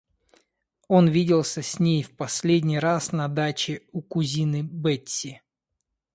Он 0.87 1.07
виделся 1.07 1.61
с 1.61 1.77
ней 1.79 2.01
в 2.01 2.15
последний 2.15 2.79
раз 2.79 3.11
на 3.11 3.27
даче 3.27 3.83
у 3.91 4.01
кузины 4.01 4.63
Бетси. 4.63 5.43